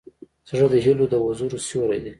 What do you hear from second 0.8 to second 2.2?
هيلو د وزرو سیوری دی.